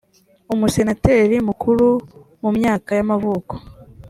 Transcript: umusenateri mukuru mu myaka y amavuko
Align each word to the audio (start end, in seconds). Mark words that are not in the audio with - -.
umusenateri 0.53 1.35
mukuru 1.47 1.87
mu 2.41 2.49
myaka 2.57 2.89
y 2.97 3.01
amavuko 3.05 3.53